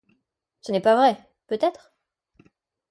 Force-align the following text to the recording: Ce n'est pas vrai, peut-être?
Ce 0.61 0.71
n'est 0.71 0.81
pas 0.81 0.95
vrai, 0.95 1.15
peut-être? 1.45 1.93